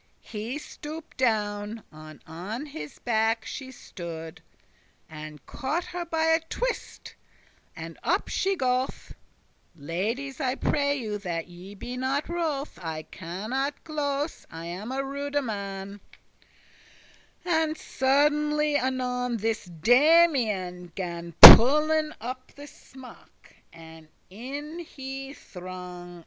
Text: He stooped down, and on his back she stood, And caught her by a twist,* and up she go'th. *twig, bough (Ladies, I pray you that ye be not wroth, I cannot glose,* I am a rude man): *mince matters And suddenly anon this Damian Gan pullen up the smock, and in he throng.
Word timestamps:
He 0.23 0.57
stooped 0.57 1.17
down, 1.17 1.83
and 1.91 2.23
on 2.25 2.65
his 2.65 2.97
back 2.97 3.45
she 3.45 3.71
stood, 3.71 4.41
And 5.07 5.45
caught 5.45 5.83
her 5.83 6.05
by 6.05 6.23
a 6.25 6.39
twist,* 6.39 7.13
and 7.75 7.99
up 8.01 8.27
she 8.27 8.55
go'th. 8.55 9.09
*twig, 9.09 9.17
bough 9.77 9.85
(Ladies, 9.85 10.41
I 10.41 10.55
pray 10.55 10.95
you 10.97 11.19
that 11.19 11.49
ye 11.49 11.75
be 11.75 11.97
not 11.97 12.27
wroth, 12.27 12.79
I 12.81 13.03
cannot 13.03 13.83
glose,* 13.83 14.47
I 14.49 14.65
am 14.65 14.91
a 14.91 15.03
rude 15.03 15.39
man): 15.39 16.01
*mince 17.45 17.45
matters 17.45 17.67
And 17.69 17.77
suddenly 17.77 18.77
anon 18.77 19.37
this 19.37 19.65
Damian 19.65 20.93
Gan 20.95 21.33
pullen 21.43 22.15
up 22.19 22.51
the 22.55 22.65
smock, 22.65 23.53
and 23.71 24.07
in 24.31 24.79
he 24.79 25.33
throng. 25.35 26.19